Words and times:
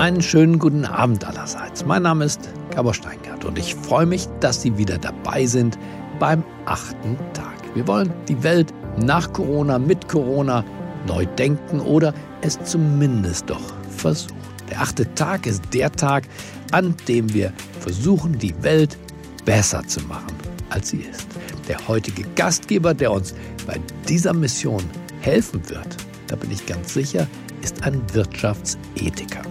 Einen 0.00 0.22
schönen 0.22 0.58
guten 0.58 0.86
Abend 0.86 1.26
allerseits. 1.26 1.84
Mein 1.84 2.04
Name 2.04 2.24
ist 2.24 2.48
Gabor 2.70 2.94
Steingart 2.94 3.44
und 3.44 3.58
ich 3.58 3.74
freue 3.74 4.06
mich, 4.06 4.28
dass 4.40 4.62
Sie 4.62 4.78
wieder 4.78 4.96
dabei 4.96 5.44
sind 5.44 5.78
beim 6.18 6.42
achten 6.64 7.18
Tag. 7.34 7.58
Wir 7.74 7.86
wollen 7.86 8.10
die 8.26 8.42
Welt 8.42 8.72
nach 8.96 9.30
Corona, 9.34 9.78
mit 9.78 10.08
Corona 10.08 10.64
neu 11.06 11.26
denken 11.26 11.80
oder 11.80 12.14
es 12.40 12.58
zumindest 12.64 13.50
doch 13.50 13.74
versuchen. 13.90 14.38
Der 14.70 14.80
achte 14.80 15.14
Tag 15.16 15.46
ist 15.46 15.64
der 15.74 15.92
Tag, 15.92 16.24
an 16.72 16.94
dem 17.06 17.30
wir 17.34 17.52
versuchen, 17.80 18.38
die 18.38 18.54
Welt 18.62 18.96
besser 19.44 19.86
zu 19.86 20.00
machen, 20.06 20.32
als 20.70 20.88
sie 20.88 21.02
ist. 21.02 21.28
Der 21.68 21.76
heutige 21.88 22.22
Gastgeber, 22.36 22.94
der 22.94 23.12
uns 23.12 23.34
bei 23.66 23.78
dieser 24.08 24.32
Mission 24.32 24.82
helfen 25.20 25.60
wird, 25.68 25.94
da 26.26 26.36
bin 26.36 26.50
ich 26.50 26.64
ganz 26.64 26.94
sicher, 26.94 27.26
ist 27.60 27.82
ein 27.82 28.00
Wirtschaftsethiker. 28.14 29.42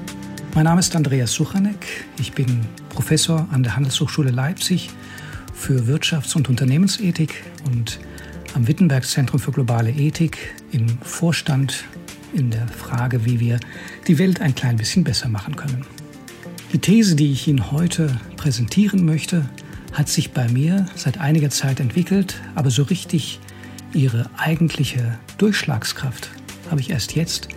Mein 0.55 0.63
Name 0.63 0.79
ist 0.79 0.95
Andreas 0.95 1.31
Suchanek. 1.31 1.85
Ich 2.19 2.33
bin 2.33 2.65
Professor 2.89 3.47
an 3.51 3.61
der 3.61 3.75
Handelshochschule 3.75 4.31
Leipzig 4.31 4.89
für 5.53 5.83
Wirtschafts- 5.83 6.35
und 6.35 6.49
Unternehmensethik 6.49 7.43
und 7.65 7.99
am 8.55 8.67
Wittenberg 8.67 9.05
Zentrum 9.05 9.39
für 9.39 9.51
globale 9.51 9.91
Ethik 9.91 10.55
im 10.71 10.87
Vorstand 11.01 11.85
in 12.33 12.49
der 12.49 12.67
Frage, 12.67 13.25
wie 13.25 13.39
wir 13.39 13.59
die 14.07 14.17
Welt 14.17 14.41
ein 14.41 14.55
klein 14.55 14.77
bisschen 14.77 15.03
besser 15.03 15.29
machen 15.29 15.55
können. 15.55 15.85
Die 16.73 16.79
These, 16.79 17.15
die 17.15 17.31
ich 17.31 17.47
Ihnen 17.47 17.71
heute 17.71 18.19
präsentieren 18.35 19.05
möchte, 19.05 19.47
hat 19.93 20.09
sich 20.09 20.31
bei 20.31 20.47
mir 20.49 20.87
seit 20.95 21.19
einiger 21.19 21.51
Zeit 21.51 21.79
entwickelt, 21.79 22.41
aber 22.55 22.71
so 22.71 22.83
richtig 22.83 23.39
ihre 23.93 24.29
eigentliche 24.35 25.19
Durchschlagskraft 25.37 26.29
habe 26.69 26.81
ich 26.81 26.89
erst 26.89 27.15
jetzt 27.15 27.49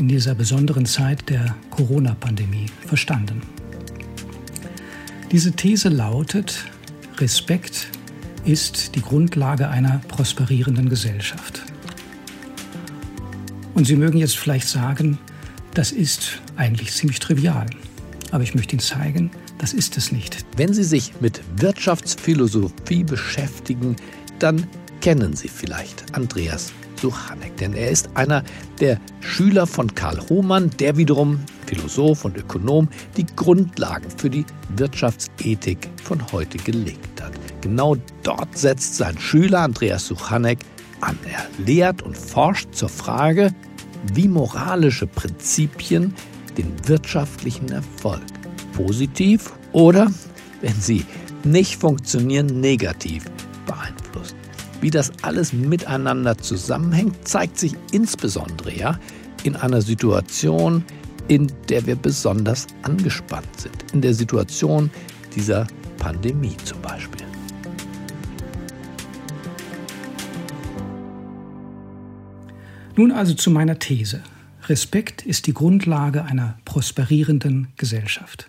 in 0.00 0.08
dieser 0.08 0.34
besonderen 0.34 0.86
Zeit 0.86 1.28
der 1.28 1.56
Corona-Pandemie 1.70 2.66
verstanden. 2.86 3.42
Diese 5.30 5.52
These 5.52 5.88
lautet, 5.88 6.64
Respekt 7.18 7.88
ist 8.44 8.94
die 8.94 9.02
Grundlage 9.02 9.68
einer 9.68 10.00
prosperierenden 10.08 10.88
Gesellschaft. 10.88 11.62
Und 13.74 13.86
Sie 13.86 13.96
mögen 13.96 14.18
jetzt 14.18 14.36
vielleicht 14.36 14.68
sagen, 14.68 15.18
das 15.74 15.92
ist 15.92 16.40
eigentlich 16.56 16.92
ziemlich 16.92 17.18
trivial. 17.18 17.66
Aber 18.30 18.42
ich 18.42 18.54
möchte 18.54 18.72
Ihnen 18.74 18.80
zeigen, 18.80 19.30
das 19.58 19.72
ist 19.72 19.96
es 19.96 20.12
nicht. 20.12 20.44
Wenn 20.56 20.72
Sie 20.72 20.84
sich 20.84 21.20
mit 21.20 21.42
Wirtschaftsphilosophie 21.56 23.04
beschäftigen, 23.04 23.96
dann 24.38 24.66
kennen 25.00 25.36
Sie 25.36 25.48
vielleicht 25.48 26.04
Andreas 26.14 26.72
Suchanek, 27.00 27.56
denn 27.56 27.74
er 27.74 27.90
ist 27.90 28.10
einer 28.14 28.42
der 28.80 28.98
Schüler 29.20 29.66
von 29.66 29.94
Karl 29.94 30.20
Hohmann, 30.28 30.70
der 30.78 30.96
wiederum 30.96 31.40
Philosoph 31.66 32.24
und 32.24 32.36
Ökonom 32.36 32.88
die 33.16 33.26
Grundlagen 33.36 34.10
für 34.10 34.30
die 34.30 34.44
Wirtschaftsethik 34.76 35.88
von 36.02 36.20
heute 36.32 36.58
gelegt 36.58 37.22
hat. 37.22 37.32
Genau 37.60 37.96
dort 38.22 38.56
setzt 38.56 38.96
sein 38.96 39.18
Schüler 39.18 39.60
Andreas 39.60 40.06
Suchanek 40.06 40.58
an. 41.00 41.18
Er 41.30 41.46
lehrt 41.64 42.02
und 42.02 42.16
forscht 42.16 42.74
zur 42.74 42.88
Frage, 42.88 43.52
wie 44.14 44.28
moralische 44.28 45.06
Prinzipien 45.06 46.14
den 46.56 46.72
wirtschaftlichen 46.86 47.68
Erfolg 47.70 48.22
positiv 48.72 49.52
oder, 49.72 50.10
wenn 50.60 50.80
sie 50.80 51.04
nicht 51.44 51.76
funktionieren, 51.76 52.60
negativ. 52.60 53.24
Wie 54.80 54.90
das 54.90 55.12
alles 55.22 55.52
miteinander 55.52 56.38
zusammenhängt, 56.38 57.26
zeigt 57.26 57.58
sich 57.58 57.74
insbesondere 57.90 58.72
ja 58.72 58.98
in 59.42 59.56
einer 59.56 59.82
Situation, 59.82 60.84
in 61.26 61.50
der 61.68 61.84
wir 61.86 61.96
besonders 61.96 62.68
angespannt 62.82 63.48
sind. 63.60 63.92
In 63.92 64.02
der 64.02 64.14
Situation 64.14 64.88
dieser 65.34 65.66
Pandemie 65.98 66.56
zum 66.64 66.80
Beispiel. 66.80 67.26
Nun 72.96 73.10
also 73.12 73.34
zu 73.34 73.50
meiner 73.50 73.78
These. 73.80 74.22
Respekt 74.68 75.22
ist 75.22 75.46
die 75.46 75.54
Grundlage 75.54 76.24
einer 76.24 76.58
prosperierenden 76.64 77.68
Gesellschaft. 77.76 78.48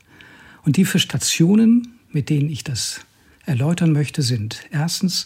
Und 0.63 0.77
die 0.77 0.85
vier 0.85 0.99
Stationen, 0.99 1.99
mit 2.11 2.29
denen 2.29 2.49
ich 2.49 2.63
das 2.63 3.01
erläutern 3.45 3.93
möchte, 3.93 4.21
sind 4.21 4.65
erstens 4.71 5.25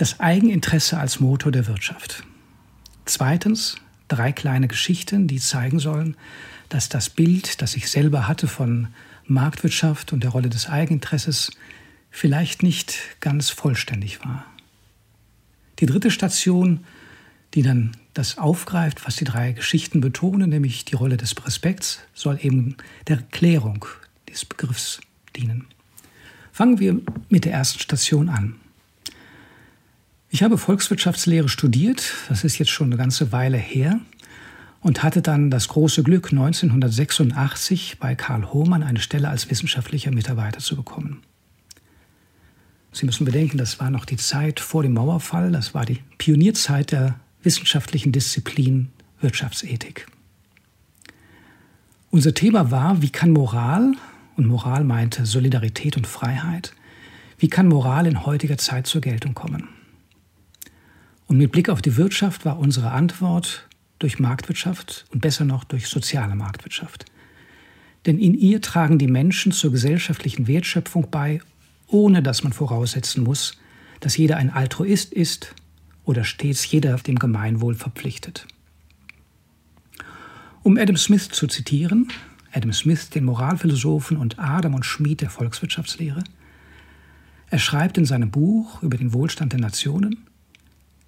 das 0.00 0.18
Eigeninteresse 0.18 0.98
als 0.98 1.20
Motor 1.20 1.52
der 1.52 1.66
Wirtschaft. 1.66 2.24
Zweitens 3.04 3.76
drei 4.08 4.32
kleine 4.32 4.66
Geschichten, 4.66 5.26
die 5.26 5.38
zeigen 5.38 5.78
sollen, 5.78 6.16
dass 6.70 6.88
das 6.88 7.10
Bild, 7.10 7.60
das 7.60 7.74
ich 7.74 7.90
selber 7.90 8.26
hatte 8.26 8.48
von 8.48 8.88
Marktwirtschaft 9.26 10.14
und 10.14 10.24
der 10.24 10.30
Rolle 10.30 10.48
des 10.48 10.70
Eigeninteresses, 10.70 11.50
vielleicht 12.10 12.62
nicht 12.62 12.98
ganz 13.20 13.50
vollständig 13.50 14.24
war. 14.24 14.46
Die 15.80 15.86
dritte 15.86 16.10
Station, 16.10 16.80
die 17.52 17.62
dann 17.62 17.92
das 18.14 18.38
aufgreift, 18.38 19.06
was 19.06 19.16
die 19.16 19.24
drei 19.24 19.52
Geschichten 19.52 20.00
betonen, 20.00 20.48
nämlich 20.48 20.86
die 20.86 20.96
Rolle 20.96 21.18
des 21.18 21.34
Respekts, 21.44 21.98
soll 22.14 22.38
eben 22.40 22.74
der 23.06 23.18
Klärung 23.18 23.84
dieses 24.26 24.46
Begriffs 24.46 25.02
dienen. 25.36 25.66
Fangen 26.52 26.78
wir 26.80 27.02
mit 27.28 27.44
der 27.44 27.52
ersten 27.52 27.80
Station 27.80 28.30
an. 28.30 28.56
Ich 30.32 30.44
habe 30.44 30.58
Volkswirtschaftslehre 30.58 31.48
studiert, 31.48 32.14
das 32.28 32.44
ist 32.44 32.56
jetzt 32.58 32.70
schon 32.70 32.86
eine 32.86 32.96
ganze 32.96 33.32
Weile 33.32 33.56
her, 33.58 33.98
und 34.80 35.02
hatte 35.02 35.22
dann 35.22 35.50
das 35.50 35.66
große 35.66 36.04
Glück, 36.04 36.30
1986 36.30 37.98
bei 37.98 38.14
Karl 38.14 38.52
Hohmann 38.52 38.84
eine 38.84 39.00
Stelle 39.00 39.28
als 39.28 39.50
wissenschaftlicher 39.50 40.12
Mitarbeiter 40.12 40.60
zu 40.60 40.76
bekommen. 40.76 41.22
Sie 42.92 43.06
müssen 43.06 43.24
bedenken, 43.24 43.58
das 43.58 43.80
war 43.80 43.90
noch 43.90 44.04
die 44.04 44.16
Zeit 44.16 44.60
vor 44.60 44.84
dem 44.84 44.94
Mauerfall, 44.94 45.50
das 45.50 45.74
war 45.74 45.84
die 45.84 45.98
Pionierzeit 46.16 46.92
der 46.92 47.18
wissenschaftlichen 47.42 48.12
Disziplin 48.12 48.92
Wirtschaftsethik. 49.20 50.06
Unser 52.12 52.34
Thema 52.34 52.70
war, 52.70 53.02
wie 53.02 53.10
kann 53.10 53.32
Moral, 53.32 53.94
und 54.36 54.46
Moral 54.46 54.84
meinte 54.84 55.26
Solidarität 55.26 55.96
und 55.96 56.06
Freiheit, 56.06 56.72
wie 57.36 57.48
kann 57.48 57.66
Moral 57.66 58.06
in 58.06 58.24
heutiger 58.24 58.58
Zeit 58.58 58.86
zur 58.86 59.00
Geltung 59.00 59.34
kommen? 59.34 59.79
Und 61.30 61.38
mit 61.38 61.52
Blick 61.52 61.68
auf 61.68 61.80
die 61.80 61.96
Wirtschaft 61.96 62.44
war 62.44 62.58
unsere 62.58 62.90
Antwort 62.90 63.68
durch 64.00 64.18
Marktwirtschaft 64.18 65.04
und 65.12 65.20
besser 65.20 65.44
noch 65.44 65.62
durch 65.62 65.86
soziale 65.86 66.34
Marktwirtschaft. 66.34 67.04
Denn 68.04 68.18
in 68.18 68.34
ihr 68.34 68.60
tragen 68.60 68.98
die 68.98 69.06
Menschen 69.06 69.52
zur 69.52 69.70
gesellschaftlichen 69.70 70.48
Wertschöpfung 70.48 71.08
bei, 71.08 71.40
ohne 71.86 72.20
dass 72.20 72.42
man 72.42 72.52
voraussetzen 72.52 73.22
muss, 73.22 73.56
dass 74.00 74.16
jeder 74.16 74.38
ein 74.38 74.50
Altruist 74.50 75.12
ist 75.12 75.54
oder 76.02 76.24
stets 76.24 76.68
jeder 76.68 76.96
dem 76.96 77.20
Gemeinwohl 77.20 77.76
verpflichtet. 77.76 78.48
Um 80.64 80.76
Adam 80.78 80.96
Smith 80.96 81.28
zu 81.28 81.46
zitieren, 81.46 82.08
Adam 82.50 82.72
Smith, 82.72 83.08
den 83.10 83.24
Moralphilosophen 83.24 84.16
und 84.16 84.40
Adam 84.40 84.74
und 84.74 84.84
Schmied 84.84 85.20
der 85.20 85.30
Volkswirtschaftslehre, 85.30 86.24
er 87.50 87.58
schreibt 87.60 87.98
in 87.98 88.04
seinem 88.04 88.32
Buch 88.32 88.82
über 88.82 88.96
den 88.96 89.12
Wohlstand 89.12 89.52
der 89.52 89.60
Nationen, 89.60 90.26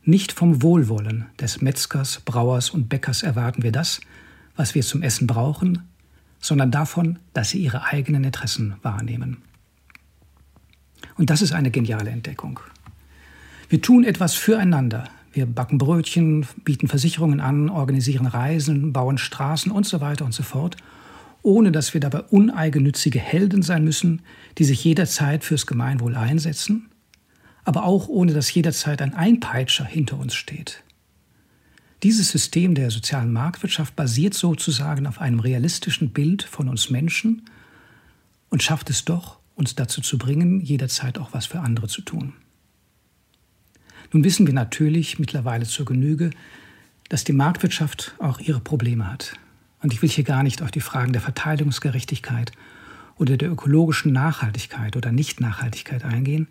nicht 0.05 0.33
vom 0.33 0.63
Wohlwollen 0.63 1.27
des 1.41 1.61
Metzgers, 1.61 2.21
Brauers 2.25 2.71
und 2.71 2.89
Bäckers 2.89 3.23
erwarten 3.23 3.63
wir 3.63 3.73
das, 3.73 4.01
was 4.57 4.75
wir 4.75 4.83
zum 4.83 5.03
Essen 5.03 5.27
brauchen, 5.27 5.89
sondern 6.41 6.71
davon, 6.71 7.19
dass 7.33 7.51
sie 7.51 7.63
ihre 7.63 7.85
eigenen 7.85 8.25
Interessen 8.25 8.75
wahrnehmen. 8.83 9.39
Und 11.17 11.31
das 11.31 11.43
ist 11.43 11.53
eine 11.53 11.71
geniale 11.71 12.11
Entdeckung. 12.11 12.61
Wir 13.69 13.81
tun 13.81 14.05
etwas 14.05 14.35
füreinander. 14.35 15.05
Wir 15.33 15.47
backen 15.47 15.79
Brötchen, 15.79 16.47
bieten 16.65 16.89
Versicherungen 16.89 17.41
an, 17.41 17.71
organisieren 17.71 18.27
Reisen, 18.27 18.93
bauen 18.93 19.19
Straßen 19.19 19.73
und 19.73 19.87
so 19.87 20.01
weiter 20.01 20.25
und 20.25 20.35
so 20.35 20.43
fort, 20.43 20.77
ohne 21.43 21.73
dass 21.73 21.95
wir 21.95 22.01
dabei 22.01 22.21
uneigennützige 22.21 23.19
Helden 23.19 23.63
sein 23.63 23.85
müssen, 23.85 24.23
die 24.59 24.65
sich 24.65 24.85
jederzeit 24.85 25.45
fürs 25.45 25.67
Gemeinwohl 25.67 26.17
einsetzen, 26.17 26.89
aber 27.65 27.85
auch 27.85 28.09
ohne 28.09 28.33
dass 28.33 28.53
jederzeit 28.53 29.03
ein 29.03 29.15
Einpeitscher 29.15 29.85
hinter 29.85 30.19
uns 30.19 30.35
steht. 30.35 30.83
Dieses 32.03 32.31
System 32.31 32.75
der 32.75 32.91
sozialen 32.91 33.33
Marktwirtschaft 33.33 33.95
basiert 33.95 34.35
sozusagen 34.35 35.07
auf 35.07 35.21
einem 35.21 35.39
realistischen 35.39 36.11
Bild 36.11 36.43
von 36.43 36.69
uns 36.69 36.91
Menschen 36.91 37.43
und 38.51 38.63
schafft 38.63 38.91
es 38.91 39.05
doch, 39.05 39.39
uns 39.55 39.77
dazu 39.77 40.01
zu 40.01 40.19
bringen, 40.19 40.61
jederzeit 40.61 41.19
auch 41.19 41.33
was 41.33 41.47
für 41.47 41.61
andere 41.61 41.87
zu 41.87 42.03
tun. 42.03 42.33
Nun 44.13 44.25
wissen 44.25 44.47
wir 44.47 44.55
natürlich 44.55 45.19
mittlerweile 45.19 45.65
zur 45.65 45.87
Genüge, 45.87 46.31
dass 47.09 47.25
die 47.25 47.33
Marktwirtschaft 47.33 48.15
auch 48.19 48.41
ihre 48.41 48.61
Probleme 48.61 49.11
hat. 49.11 49.35
Und 49.81 49.93
ich 49.93 50.03
will 50.03 50.09
hier 50.09 50.25
gar 50.25 50.43
nicht 50.43 50.63
auf 50.63 50.71
die 50.71 50.81
Fragen 50.81 51.13
der 51.13 51.23
Verteilungsgerechtigkeit 51.23 52.53
oder 53.17 53.37
der 53.37 53.51
ökologischen 53.51 54.13
Nachhaltigkeit 54.13 54.97
oder 54.97 55.13
Nichtnachhaltigkeit 55.13 56.05
eingehen, 56.05 56.49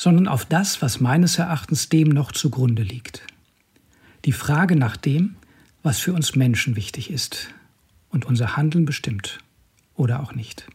sondern 0.00 0.28
auf 0.28 0.46
das, 0.46 0.80
was 0.80 0.98
meines 0.98 1.36
Erachtens 1.36 1.90
dem 1.90 2.08
noch 2.08 2.32
zugrunde 2.32 2.82
liegt. 2.82 3.20
Die 4.24 4.32
Frage 4.32 4.74
nach 4.74 4.96
dem, 4.96 5.36
was 5.82 5.98
für 5.98 6.14
uns 6.14 6.34
Menschen 6.34 6.74
wichtig 6.74 7.10
ist 7.10 7.48
und 8.08 8.24
unser 8.24 8.56
Handeln 8.56 8.86
bestimmt 8.86 9.40
oder 9.94 10.22
auch 10.22 10.32
nicht. 10.34 10.66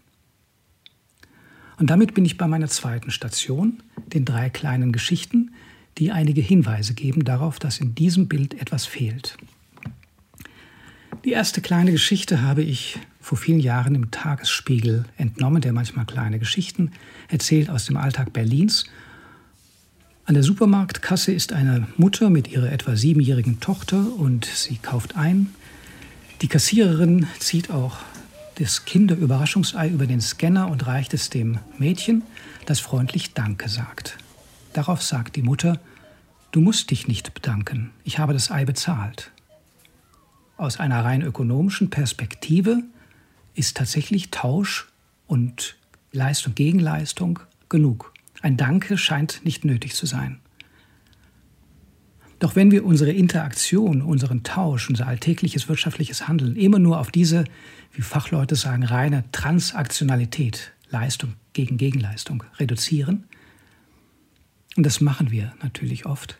Und 1.79 1.89
damit 1.89 2.13
bin 2.13 2.23
ich 2.23 2.37
bei 2.37 2.45
meiner 2.45 2.67
zweiten 2.67 3.09
Station, 3.09 3.81
den 4.13 4.25
drei 4.25 4.51
kleinen 4.51 4.91
Geschichten, 4.91 5.55
die 5.97 6.11
einige 6.11 6.41
Hinweise 6.41 6.93
geben 6.93 7.23
darauf, 7.25 7.57
dass 7.57 7.79
in 7.79 7.95
diesem 7.95 8.27
Bild 8.27 8.53
etwas 8.61 8.85
fehlt. 8.85 9.37
Die 11.23 11.31
erste 11.31 11.61
kleine 11.61 11.91
Geschichte 11.91 12.43
habe 12.43 12.61
ich 12.61 12.99
vor 13.19 13.39
vielen 13.39 13.59
Jahren 13.59 13.95
im 13.95 14.11
Tagesspiegel 14.11 15.05
entnommen, 15.17 15.63
der 15.63 15.73
manchmal 15.73 16.05
kleine 16.05 16.37
Geschichten 16.37 16.91
erzählt 17.27 17.71
aus 17.71 17.85
dem 17.85 17.97
Alltag 17.97 18.31
Berlins. 18.31 18.85
An 20.27 20.33
der 20.33 20.41
Supermarktkasse 20.41 21.31
ist 21.31 21.53
eine 21.53 21.87
Mutter 21.97 22.31
mit 22.31 22.47
ihrer 22.47 22.71
etwa 22.71 22.95
siebenjährigen 22.95 23.59
Tochter 23.59 24.11
und 24.17 24.45
sie 24.45 24.77
kauft 24.77 25.15
ein. 25.15 25.53
Die 26.41 26.47
Kassiererin 26.47 27.27
zieht 27.37 27.69
auch 27.69 27.97
das 28.55 28.85
Kinderüberraschungsei 28.85 29.87
über 29.87 30.07
den 30.07 30.21
Scanner 30.21 30.71
und 30.71 30.87
reicht 30.87 31.13
es 31.13 31.29
dem 31.29 31.59
Mädchen, 31.77 32.23
das 32.65 32.79
freundlich 32.79 33.35
Danke 33.35 33.69
sagt. 33.69 34.17
Darauf 34.73 35.03
sagt 35.03 35.35
die 35.35 35.43
Mutter, 35.43 35.79
du 36.51 36.59
musst 36.59 36.89
dich 36.89 37.07
nicht 37.07 37.35
bedanken, 37.35 37.91
ich 38.03 38.17
habe 38.17 38.33
das 38.33 38.49
Ei 38.49 38.65
bezahlt. 38.65 39.29
Aus 40.57 40.79
einer 40.79 41.05
rein 41.05 41.21
ökonomischen 41.21 41.91
Perspektive 41.91 42.81
ist 43.53 43.77
tatsächlich 43.77 44.31
Tausch 44.31 44.87
und 45.27 45.75
Leistung 46.11 46.55
gegen 46.55 46.79
Leistung 46.79 47.41
genug. 47.69 48.14
Ein 48.45 48.57
Danke 48.57 48.95
scheint 48.99 49.43
nicht 49.43 49.65
nötig 49.65 49.95
zu 49.95 50.05
sein. 50.05 50.39
Doch 52.37 52.55
wenn 52.55 52.69
wir 52.69 52.85
unsere 52.85 53.11
Interaktion, 53.11 54.03
unseren 54.03 54.43
Tausch, 54.43 54.87
unser 54.87 55.07
alltägliches 55.07 55.67
wirtschaftliches 55.67 56.27
Handeln 56.27 56.55
immer 56.55 56.77
nur 56.77 56.99
auf 56.99 57.09
diese, 57.09 57.45
wie 57.91 58.03
Fachleute 58.03 58.55
sagen, 58.55 58.83
reine 58.83 59.23
Transaktionalität, 59.31 60.73
Leistung 60.91 61.33
gegen 61.53 61.77
Gegenleistung 61.77 62.43
reduzieren, 62.59 63.23
und 64.77 64.85
das 64.85 65.01
machen 65.01 65.31
wir 65.31 65.51
natürlich 65.63 66.05
oft, 66.05 66.39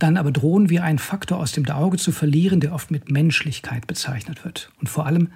dann 0.00 0.16
aber 0.16 0.32
drohen 0.32 0.70
wir 0.70 0.82
einen 0.82 0.98
Faktor 0.98 1.38
aus 1.38 1.52
dem 1.52 1.68
Auge 1.68 1.98
zu 1.98 2.10
verlieren, 2.10 2.58
der 2.58 2.72
oft 2.72 2.90
mit 2.90 3.12
Menschlichkeit 3.12 3.86
bezeichnet 3.86 4.44
wird. 4.44 4.72
Und 4.80 4.88
vor 4.88 5.06
allem, 5.06 5.28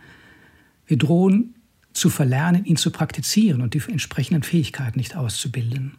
wir 0.84 0.98
drohen 0.98 1.54
zu 1.96 2.10
verlernen, 2.10 2.64
ihn 2.64 2.76
zu 2.76 2.90
praktizieren 2.90 3.62
und 3.62 3.74
die 3.74 3.82
entsprechenden 3.88 4.42
Fähigkeiten 4.42 4.98
nicht 4.98 5.16
auszubilden. 5.16 5.96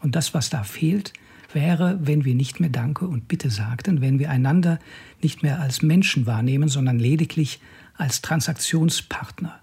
Und 0.00 0.16
das, 0.16 0.34
was 0.34 0.50
da 0.50 0.62
fehlt, 0.64 1.12
wäre, 1.52 1.98
wenn 2.02 2.24
wir 2.24 2.34
nicht 2.34 2.60
mehr 2.60 2.70
Danke 2.70 3.06
und 3.06 3.28
Bitte 3.28 3.50
sagten, 3.50 4.00
wenn 4.00 4.18
wir 4.18 4.30
einander 4.30 4.78
nicht 5.22 5.42
mehr 5.42 5.60
als 5.60 5.82
Menschen 5.82 6.26
wahrnehmen, 6.26 6.68
sondern 6.68 6.98
lediglich 6.98 7.60
als 7.96 8.22
Transaktionspartner. 8.22 9.60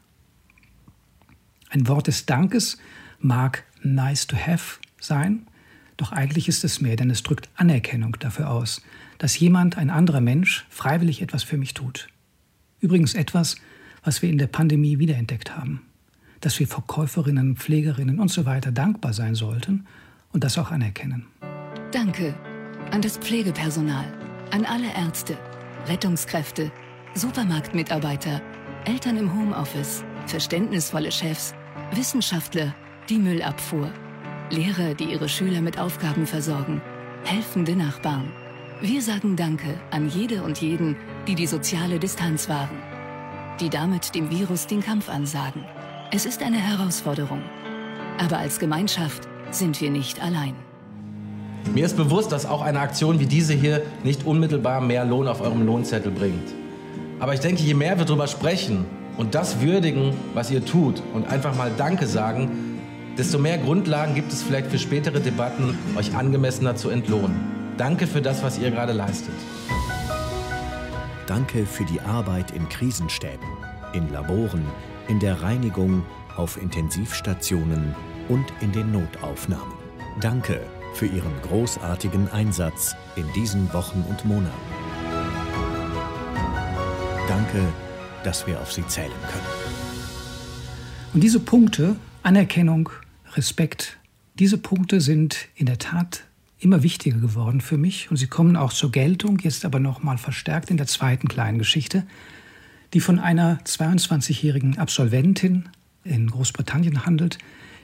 Ein 1.69 1.87
Wort 1.87 2.07
des 2.07 2.25
Dankes 2.25 2.77
mag 3.19 3.63
nice 3.81 4.27
to 4.27 4.37
have 4.37 4.79
sein, 4.99 5.47
doch 5.97 6.11
eigentlich 6.11 6.47
ist 6.47 6.63
es 6.63 6.81
mehr, 6.81 6.95
denn 6.95 7.09
es 7.09 7.23
drückt 7.23 7.49
Anerkennung 7.55 8.17
dafür 8.19 8.49
aus, 8.49 8.81
dass 9.17 9.39
jemand, 9.39 9.77
ein 9.77 9.89
anderer 9.89 10.21
Mensch, 10.21 10.65
freiwillig 10.69 11.21
etwas 11.21 11.43
für 11.43 11.57
mich 11.57 11.73
tut. 11.73 12.07
Übrigens 12.79 13.13
etwas, 13.13 13.57
was 14.03 14.21
wir 14.21 14.29
in 14.29 14.37
der 14.37 14.47
Pandemie 14.47 14.99
wiederentdeckt 14.99 15.55
haben, 15.55 15.81
dass 16.39 16.59
wir 16.59 16.67
Verkäuferinnen, 16.67 17.55
Pflegerinnen 17.55 18.19
und 18.19 18.29
so 18.29 18.45
weiter 18.45 18.71
dankbar 18.71 19.13
sein 19.13 19.35
sollten 19.35 19.85
und 20.33 20.43
das 20.43 20.57
auch 20.57 20.71
anerkennen. 20.71 21.27
Danke 21.91 22.33
an 22.91 23.01
das 23.01 23.17
Pflegepersonal, 23.17 24.05
an 24.51 24.65
alle 24.65 24.93
Ärzte, 24.95 25.37
Rettungskräfte, 25.87 26.71
Supermarktmitarbeiter, 27.13 28.41
Eltern 28.85 29.17
im 29.17 29.33
Homeoffice, 29.33 30.03
verständnisvolle 30.25 31.11
Chefs, 31.11 31.53
Wissenschaftler, 31.93 32.73
die 33.09 33.17
Müllabfuhr, 33.17 33.91
Lehrer, 34.49 34.93
die 34.95 35.11
ihre 35.11 35.29
Schüler 35.29 35.61
mit 35.61 35.77
Aufgaben 35.77 36.25
versorgen, 36.25 36.81
helfende 37.23 37.75
Nachbarn. 37.75 38.31
Wir 38.81 39.01
sagen 39.01 39.35
Danke 39.35 39.79
an 39.91 40.09
jede 40.09 40.43
und 40.43 40.59
jeden, 40.59 40.95
die 41.27 41.35
die 41.35 41.47
soziale 41.47 41.99
Distanz 41.99 42.49
wahren 42.49 42.90
die 43.61 43.69
damit 43.69 44.15
dem 44.15 44.31
Virus 44.31 44.65
den 44.65 44.81
Kampf 44.81 45.07
ansagen. 45.07 45.63
Es 46.11 46.25
ist 46.25 46.41
eine 46.41 46.57
Herausforderung. 46.57 47.41
Aber 48.17 48.37
als 48.37 48.59
Gemeinschaft 48.59 49.27
sind 49.51 49.79
wir 49.79 49.91
nicht 49.91 50.21
allein. 50.21 50.55
Mir 51.73 51.85
ist 51.85 51.95
bewusst, 51.95 52.31
dass 52.31 52.47
auch 52.47 52.61
eine 52.61 52.79
Aktion 52.79 53.19
wie 53.19 53.27
diese 53.27 53.53
hier 53.53 53.83
nicht 54.03 54.25
unmittelbar 54.25 54.81
mehr 54.81 55.05
Lohn 55.05 55.27
auf 55.27 55.41
eurem 55.41 55.65
Lohnzettel 55.65 56.11
bringt. 56.11 56.49
Aber 57.19 57.35
ich 57.35 57.39
denke, 57.39 57.61
je 57.61 57.75
mehr 57.75 57.99
wir 57.99 58.05
darüber 58.05 58.27
sprechen 58.27 58.85
und 59.17 59.35
das 59.35 59.61
würdigen, 59.61 60.13
was 60.33 60.49
ihr 60.49 60.65
tut 60.65 61.03
und 61.13 61.27
einfach 61.27 61.55
mal 61.55 61.71
Danke 61.77 62.07
sagen, 62.07 62.79
desto 63.17 63.37
mehr 63.37 63.59
Grundlagen 63.59 64.15
gibt 64.15 64.33
es 64.33 64.41
vielleicht 64.41 64.67
für 64.67 64.79
spätere 64.79 65.19
Debatten, 65.19 65.77
euch 65.95 66.15
angemessener 66.15 66.75
zu 66.75 66.89
entlohnen. 66.89 67.39
Danke 67.77 68.07
für 68.07 68.21
das, 68.21 68.41
was 68.41 68.57
ihr 68.57 68.71
gerade 68.71 68.93
leistet. 68.93 69.35
Danke 71.31 71.65
für 71.65 71.85
die 71.85 72.01
Arbeit 72.01 72.51
in 72.51 72.67
Krisenstäben, 72.67 73.47
in 73.93 74.11
Laboren, 74.11 74.65
in 75.07 75.17
der 75.21 75.41
Reinigung, 75.41 76.03
auf 76.35 76.61
Intensivstationen 76.61 77.95
und 78.27 78.43
in 78.59 78.73
den 78.73 78.91
Notaufnahmen. 78.91 79.73
Danke 80.19 80.59
für 80.93 81.05
Ihren 81.05 81.31
großartigen 81.43 82.27
Einsatz 82.31 82.97
in 83.15 83.23
diesen 83.31 83.71
Wochen 83.71 84.03
und 84.09 84.25
Monaten. 84.25 84.51
Danke, 87.29 87.65
dass 88.25 88.45
wir 88.45 88.59
auf 88.59 88.73
Sie 88.73 88.85
zählen 88.87 89.09
können. 89.31 89.47
Und 91.13 91.23
diese 91.23 91.39
Punkte, 91.39 91.95
Anerkennung, 92.23 92.89
Respekt, 93.35 93.99
diese 94.33 94.57
Punkte 94.57 94.99
sind 94.99 95.47
in 95.55 95.67
der 95.67 95.77
Tat 95.77 96.25
immer 96.61 96.83
wichtiger 96.83 97.17
geworden 97.17 97.59
für 97.59 97.77
mich 97.77 98.11
und 98.11 98.17
sie 98.17 98.27
kommen 98.27 98.55
auch 98.55 98.71
zur 98.71 98.91
Geltung, 98.91 99.39
jetzt 99.39 99.65
aber 99.65 99.79
noch 99.79 100.03
mal 100.03 100.17
verstärkt 100.17 100.69
in 100.69 100.77
der 100.77 100.87
zweiten 100.87 101.27
kleinen 101.27 101.57
Geschichte, 101.57 102.05
die 102.93 102.99
von 102.99 103.19
einer 103.19 103.59
22-jährigen 103.65 104.77
Absolventin 104.77 105.69
in 106.03 106.29
Großbritannien 106.29 107.05
handelt, 107.05 107.39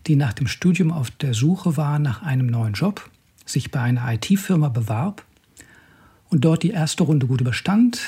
die 0.06 0.16
nach 0.16 0.34
dem 0.34 0.48
Studium 0.48 0.92
auf 0.92 1.10
der 1.12 1.34
Suche 1.34 1.76
war 1.76 2.00
nach 2.00 2.22
einem 2.22 2.48
neuen 2.48 2.74
Job, 2.74 3.10
sich 3.46 3.72
bei 3.72 3.82
einer 3.82 4.14
IT-Firma 4.14 4.70
bewarb 4.70 5.26
und 6.30 6.46
dort 6.46 6.64
die 6.64 6.72
erste 6.72 7.04
Runde 7.04 7.28
gut 7.28 7.42
überstand 7.42 8.00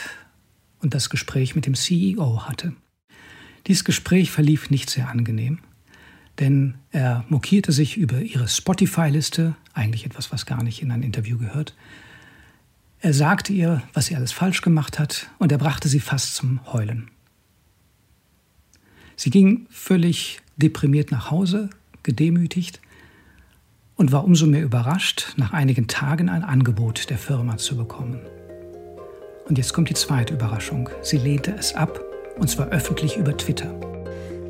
und 0.81 0.93
das 0.93 1.09
Gespräch 1.09 1.55
mit 1.55 1.65
dem 1.65 1.75
CEO 1.75 2.47
hatte. 2.47 2.73
Dieses 3.67 3.83
Gespräch 3.83 4.31
verlief 4.31 4.69
nicht 4.69 4.89
sehr 4.89 5.09
angenehm 5.09 5.59
denn 6.39 6.75
er 6.91 7.25
mokierte 7.29 7.71
sich 7.71 7.97
über 7.97 8.21
ihre 8.21 8.47
Spotify-Liste, 8.47 9.55
eigentlich 9.73 10.05
etwas, 10.05 10.31
was 10.31 10.45
gar 10.45 10.63
nicht 10.63 10.81
in 10.81 10.91
ein 10.91 11.03
Interview 11.03 11.37
gehört. 11.37 11.75
Er 13.01 13.13
sagte 13.13 13.53
ihr, 13.53 13.81
was 13.93 14.07
sie 14.07 14.15
alles 14.15 14.31
falsch 14.31 14.61
gemacht 14.61 14.99
hat, 14.99 15.29
und 15.37 15.51
er 15.51 15.57
brachte 15.57 15.87
sie 15.87 15.99
fast 15.99 16.35
zum 16.35 16.59
Heulen. 16.71 17.09
Sie 19.15 19.29
ging 19.29 19.67
völlig 19.69 20.41
deprimiert 20.57 21.11
nach 21.11 21.29
Hause, 21.31 21.69
gedemütigt, 22.03 22.79
und 23.95 24.13
war 24.13 24.23
umso 24.23 24.45
mehr 24.45 24.63
überrascht, 24.63 25.33
nach 25.35 25.51
einigen 25.51 25.87
Tagen 25.87 26.29
ein 26.29 26.43
Angebot 26.43 27.09
der 27.09 27.17
Firma 27.17 27.57
zu 27.57 27.75
bekommen. 27.75 28.21
Und 29.49 29.57
jetzt 29.57 29.73
kommt 29.73 29.89
die 29.89 29.93
zweite 29.93 30.35
Überraschung. 30.35 30.89
Sie 31.01 31.17
lehnte 31.17 31.51
es 31.51 31.75
ab, 31.75 31.99
und 32.37 32.49
zwar 32.49 32.67
öffentlich 32.69 33.17
über 33.17 33.35
Twitter. 33.35 33.77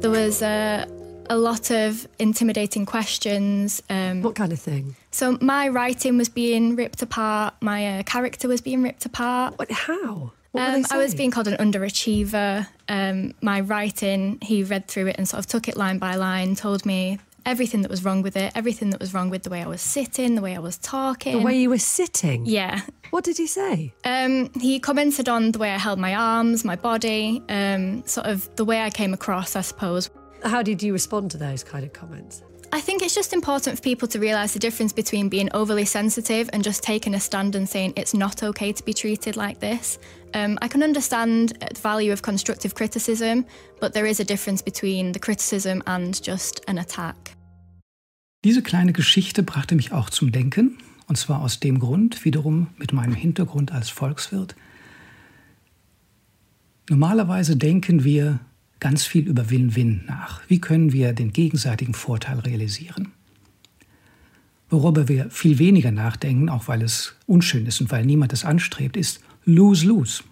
There 0.01 0.13
was 0.13 0.43
a 0.43 0.86
a 1.29 1.38
lot 1.38 1.71
of 1.71 2.07
intimidating 2.17 2.86
questions. 2.86 3.81
Um, 3.89 4.21
what 4.21 4.36
kind 4.36 4.51
of 4.51 4.59
thing? 4.59 4.95
So 5.12 5.38
my 5.41 5.67
writing 5.69 6.17
was 6.17 6.29
being 6.29 6.75
ripped 6.75 7.01
apart. 7.01 7.53
My 7.62 8.00
uh, 8.00 8.03
character 8.03 8.48
was 8.48 8.62
being 8.62 8.83
ripped 8.83 9.05
apart. 9.05 9.57
What? 9.57 9.71
How? 9.71 10.31
What 10.51 10.67
um, 10.67 10.83
I 10.89 10.98
was 10.98 11.13
being 11.13 11.29
called 11.29 11.48
an 11.48 11.57
underachiever. 11.57 12.67
Um, 12.88 13.36
my 13.41 13.59
writing, 13.62 14.39
he 14.41 14.63
read 14.63 14.88
through 14.88 15.07
it 15.07 15.17
and 15.17 15.29
sort 15.29 15.39
of 15.39 15.45
took 15.45 15.67
it 15.67 15.77
line 15.77 16.00
by 16.00 16.15
line, 16.15 16.55
told 16.55 16.88
me 16.88 17.19
everything 17.45 17.81
that 17.81 17.91
was 17.91 18.03
wrong 18.03 18.21
with 18.21 18.36
it, 18.36 18.51
everything 18.55 18.89
that 18.89 19.00
was 19.00 19.13
wrong 19.13 19.29
with 19.29 19.43
the 19.43 19.50
way 19.50 19.62
I 19.62 19.67
was 19.67 19.81
sitting, 19.81 20.36
the 20.36 20.41
way 20.41 20.55
I 20.55 20.59
was 20.59 20.77
talking. 20.77 21.38
The 21.38 21.43
way 21.43 21.59
you 21.59 21.69
were 21.69 21.77
sitting? 21.77 22.45
Yeah. 22.45 22.81
What 23.12 23.24
did 23.24 23.38
he 23.38 23.48
say? 23.48 23.93
Um, 24.03 24.51
he 24.59 24.79
commented 24.79 25.27
on 25.27 25.51
the 25.51 25.59
way 25.59 25.71
I 25.71 25.77
held 25.77 26.00
my 26.00 26.15
arms, 26.15 26.63
my 26.63 26.75
body, 26.75 27.41
um, 27.50 28.05
sort 28.05 28.27
of 28.27 28.55
the 28.55 28.65
way 28.65 28.81
I 28.81 28.89
came 28.89 29.13
across, 29.13 29.55
I 29.55 29.62
suppose. 29.62 30.09
How 30.43 30.63
did 30.63 30.81
you 30.81 30.93
respond 30.93 31.31
to 31.31 31.38
those 31.38 31.63
kind 31.63 31.84
of 31.84 31.93
comments? 31.93 32.43
I 32.72 32.81
think 32.81 33.01
it's 33.01 33.15
just 33.15 33.34
important 33.34 33.77
for 33.77 33.81
people 33.81 34.08
to 34.10 34.19
realise 34.19 34.53
the 34.53 34.60
difference 34.60 34.93
between 34.93 35.27
being 35.27 35.50
overly 35.53 35.86
sensitive 35.86 36.50
and 36.53 36.63
just 36.63 36.84
taking 36.84 37.15
a 37.15 37.19
stand 37.19 37.55
and 37.55 37.67
saying 37.67 37.93
it's 37.96 38.13
not 38.13 38.43
okay 38.43 38.72
to 38.72 38.84
be 38.84 38.93
treated 38.93 39.36
like 39.36 39.60
this. 39.60 39.98
Um, 40.36 40.60
I 40.62 40.67
can 40.67 40.84
understand 40.84 41.58
the 41.60 41.81
value 41.81 42.13
of 42.13 42.22
constructive 42.22 42.75
criticism, 42.75 43.46
but 43.79 43.93
there 43.93 44.05
is 44.05 44.19
a 44.19 44.24
difference 44.24 44.62
between 44.62 45.13
the 45.13 45.19
criticism 45.19 45.81
and 45.88 46.22
just 46.22 46.62
an 46.67 46.77
attack. 46.77 47.36
Diese 48.46 48.62
kleine 48.62 48.93
Geschichte 48.93 49.43
brachte 49.43 49.75
mich 49.75 49.91
auch 49.91 50.10
zum 50.12 50.31
Denken, 50.31 50.77
und 51.08 51.17
zwar 51.17 51.41
aus 51.41 51.60
dem 51.60 51.79
Grund, 51.79 52.24
wiederum 52.24 52.67
mit 52.77 52.93
meinem 52.93 53.15
Hintergrund 53.15 53.72
als 53.72 53.89
Volkswirt, 53.89 54.55
Normalerweise 56.89 57.55
denken 57.55 58.03
wir 58.03 58.39
ganz 58.79 59.05
viel 59.05 59.27
über 59.27 59.50
Win-Win 59.50 60.03
nach. 60.07 60.41
Wie 60.48 60.59
können 60.59 60.93
wir 60.93 61.13
den 61.13 61.33
gegenseitigen 61.33 61.93
Vorteil 61.93 62.39
realisieren? 62.39 63.09
Worüber 64.69 65.07
wir 65.07 65.29
viel 65.31 65.57
weniger 65.57 65.91
nachdenken, 65.91 66.50
auch 66.50 66.67
weil 66.67 66.81
es 66.81 67.15
unschön 67.25 67.65
ist 67.65 67.81
und 67.81 67.91
weil 67.91 68.05
niemand 68.05 68.33
es 68.33 68.45
anstrebt, 68.45 68.98
ist 68.98 69.21
Lose-Lose. 69.45 70.24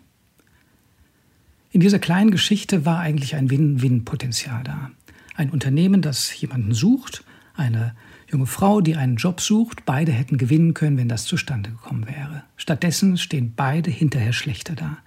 In 1.72 1.82
dieser 1.82 2.00
kleinen 2.00 2.32
Geschichte 2.32 2.86
war 2.86 3.00
eigentlich 3.00 3.36
ein 3.36 3.50
Win-Win-Potenzial 3.50 4.64
da. 4.64 4.92
Ein 5.36 5.50
Unternehmen, 5.50 6.02
das 6.02 6.40
jemanden 6.40 6.74
sucht, 6.74 7.24
eine 7.56 7.96
junge 8.32 8.46
Frau, 8.46 8.82
die 8.82 8.96
einen 8.96 9.16
Job 9.16 9.42
sucht, 9.42 9.86
beide 9.86 10.12
hätten 10.12 10.38
gewinnen 10.38 10.74
können, 10.74 10.98
wenn 10.98 11.10
das 11.10 11.26
zustande 11.26 11.72
gekommen 11.72 12.08
wäre. 12.08 12.44
Stattdessen 12.56 13.18
stehen 13.18 13.54
beide 13.56 13.90
hinterher 13.90 14.34
schlechter 14.34 14.76
da. 14.76 14.98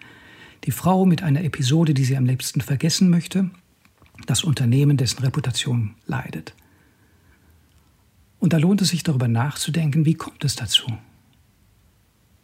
Die 0.64 0.72
Frau 0.72 1.06
mit 1.06 1.22
einer 1.22 1.42
Episode, 1.42 1.94
die 1.94 2.04
sie 2.04 2.16
am 2.16 2.26
liebsten 2.26 2.60
vergessen 2.60 3.08
möchte, 3.08 3.50
das 4.26 4.44
Unternehmen, 4.44 4.96
dessen 4.96 5.20
Reputation 5.20 5.94
leidet. 6.06 6.54
Und 8.38 8.52
da 8.52 8.58
lohnt 8.58 8.82
es 8.82 8.88
sich 8.88 9.02
darüber 9.02 9.28
nachzudenken, 9.28 10.04
wie 10.04 10.14
kommt 10.14 10.44
es 10.44 10.56
dazu? 10.56 10.86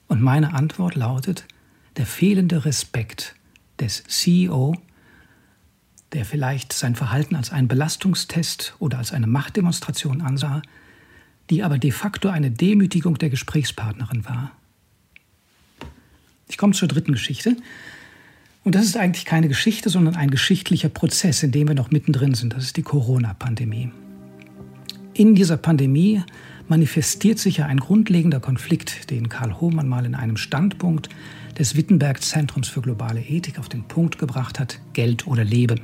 Und 0.08 0.23
meine 0.23 0.54
Antwort 0.54 0.94
lautet, 0.94 1.46
der 1.96 2.06
fehlende 2.06 2.64
Respekt 2.64 3.35
des 3.80 4.04
CEO, 4.04 4.76
der 6.12 6.25
vielleicht 6.25 6.73
sein 6.73 6.94
Verhalten 6.94 7.35
als 7.35 7.50
einen 7.50 7.68
Belastungstest 7.68 8.76
oder 8.78 8.99
als 8.99 9.12
eine 9.12 9.26
Machtdemonstration 9.26 10.20
ansah, 10.20 10.62
die 11.50 11.62
aber 11.62 11.78
de 11.78 11.90
facto 11.90 12.28
eine 12.28 12.50
Demütigung 12.50 13.18
der 13.18 13.30
Gesprächspartnerin 13.30 14.25
war. 14.25 14.52
Ich 16.49 16.58
komme 16.58 16.75
zur 16.75 16.88
dritten 16.88 17.12
Geschichte. 17.12 17.56
Und 18.66 18.75
das 18.75 18.85
ist 18.85 18.96
eigentlich 18.96 19.25
keine 19.25 19.46
Geschichte, 19.46 19.90
sondern 19.90 20.16
ein 20.16 20.28
geschichtlicher 20.28 20.88
Prozess, 20.88 21.40
in 21.44 21.52
dem 21.52 21.68
wir 21.68 21.76
noch 21.76 21.92
mittendrin 21.92 22.35
sind. 22.35 22.52
Das 22.52 22.64
ist 22.64 22.76
die 22.76 22.82
Corona-Pandemie. 22.82 23.92
In 25.14 25.37
dieser 25.37 25.56
Pandemie 25.56 26.25
manifestiert 26.66 27.38
sich 27.38 27.58
ja 27.58 27.66
ein 27.66 27.78
grundlegender 27.78 28.40
Konflikt, 28.40 29.08
den 29.11 29.28
Karl 29.28 29.61
Hohmann 29.61 29.87
mal 29.87 30.04
in 30.04 30.16
einem 30.16 30.37
Standpunkt 30.37 31.11
des 31.56 31.76
Wittenberg 31.76 32.20
Zentrums 32.20 32.66
für 32.66 32.80
globale 32.80 33.20
Ethik 33.20 33.61
auf 33.61 33.68
den 33.68 33.85
Punkt 33.85 34.18
gebracht 34.18 34.58
hat, 34.58 34.80
Geld 34.94 35.28
oder 35.28 35.44
Leben. 35.44 35.82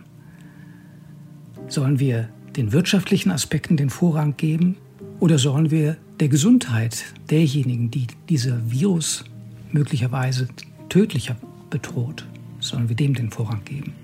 Sollen 1.68 2.00
wir 2.00 2.30
den 2.56 2.72
wirtschaftlichen 2.72 3.30
Aspekten 3.30 3.76
den 3.76 3.90
Vorrang 3.90 4.36
geben 4.36 4.74
oder 5.20 5.38
sollen 5.38 5.70
wir 5.70 5.98
der 6.18 6.26
Gesundheit 6.26 7.04
derjenigen, 7.30 7.92
die 7.92 8.08
dieser 8.28 8.58
Virus 8.72 9.24
möglicherweise 9.70 10.48
tödlicher 10.88 11.36
bedroht, 11.70 12.26
sollen 12.62 12.88
wir 12.88 12.96
dem 12.96 13.14
den 13.14 13.30
Vorrang 13.30 13.62
geben. 13.64 13.94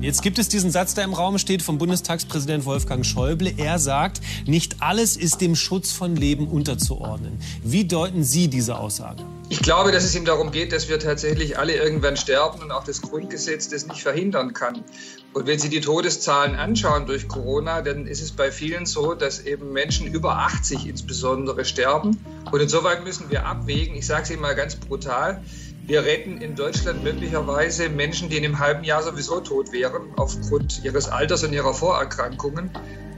Jetzt 0.00 0.22
gibt 0.22 0.38
es 0.38 0.48
diesen 0.48 0.70
Satz, 0.70 0.94
der 0.94 1.04
im 1.04 1.14
Raum 1.14 1.38
steht, 1.38 1.62
vom 1.62 1.78
Bundestagspräsident 1.78 2.66
Wolfgang 2.66 3.04
Schäuble. 3.04 3.54
Er 3.56 3.78
sagt, 3.78 4.20
nicht 4.46 4.76
alles 4.80 5.16
ist 5.16 5.40
dem 5.40 5.56
Schutz 5.56 5.90
von 5.90 6.14
Leben 6.14 6.48
unterzuordnen. 6.48 7.38
Wie 7.64 7.86
deuten 7.86 8.22
Sie 8.22 8.48
diese 8.48 8.76
Aussage? 8.78 9.24
Ich 9.48 9.60
glaube, 9.62 9.92
dass 9.92 10.04
es 10.04 10.14
ihm 10.14 10.26
darum 10.26 10.50
geht, 10.50 10.72
dass 10.72 10.88
wir 10.88 10.98
tatsächlich 10.98 11.58
alle 11.58 11.74
irgendwann 11.74 12.16
sterben 12.16 12.60
und 12.60 12.72
auch 12.72 12.84
das 12.84 13.00
Grundgesetz 13.00 13.68
das 13.68 13.86
nicht 13.86 14.02
verhindern 14.02 14.52
kann. 14.52 14.84
Und 15.32 15.46
wenn 15.46 15.58
Sie 15.58 15.70
die 15.70 15.80
Todeszahlen 15.80 16.56
anschauen 16.56 17.06
durch 17.06 17.26
Corona, 17.26 17.80
dann 17.80 18.06
ist 18.06 18.20
es 18.20 18.32
bei 18.32 18.52
vielen 18.52 18.86
so, 18.86 19.14
dass 19.14 19.40
eben 19.40 19.72
Menschen 19.72 20.06
über 20.06 20.38
80 20.38 20.86
insbesondere 20.86 21.64
sterben. 21.64 22.18
Und 22.50 22.60
insoweit 22.60 23.02
müssen 23.02 23.30
wir 23.30 23.46
abwägen, 23.46 23.96
ich 23.96 24.06
sage 24.06 24.24
es 24.24 24.30
Ihnen 24.30 24.42
mal 24.42 24.54
ganz 24.54 24.76
brutal, 24.76 25.42
wir 25.86 26.04
retten 26.04 26.38
in 26.38 26.56
Deutschland 26.56 27.04
möglicherweise 27.04 27.88
Menschen, 27.88 28.28
die 28.28 28.38
in 28.38 28.44
einem 28.44 28.58
halben 28.58 28.82
Jahr 28.82 29.02
sowieso 29.02 29.40
tot 29.40 29.72
wären, 29.72 30.02
aufgrund 30.16 30.84
ihres 30.84 31.08
Alters 31.08 31.44
und 31.44 31.52
ihrer 31.52 31.72
Vorerkrankungen. 31.72 32.70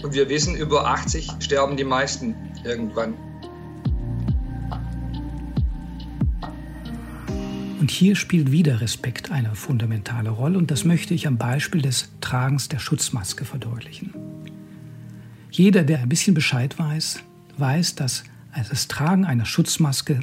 Und 0.03 0.13
wir 0.13 0.29
wissen, 0.29 0.55
über 0.55 0.87
80 0.87 1.31
sterben 1.41 1.79
die 1.79 1.85
meisten 1.85 2.37
irgendwann. 2.65 3.15
Und 7.81 7.91
hier 7.91 8.17
spielt 8.17 8.53
wieder 8.53 8.83
Respekt 8.83 9.31
eine 9.31 9.55
fundamentale 9.55 10.29
Rolle 10.29 10.59
und 10.59 10.71
das 10.71 10.85
möchte 10.85 11.15
ich 11.15 11.27
am 11.27 11.39
Beispiel 11.39 11.81
des 11.81 12.11
Tragens 12.21 12.69
der 12.69 12.81
Schutzmaske 12.81 13.47
verdeutlichen. 13.47 14.13
Jeder, 15.51 15.85
der 15.85 16.01
ein 16.01 16.09
bisschen 16.09 16.35
Bescheid 16.35 16.79
weiß, 16.79 17.21
weiß, 17.57 17.95
dass 17.95 18.25
das 18.69 18.89
Tragen 18.89 19.25
einer 19.25 19.47
Schutzmaske 19.47 20.21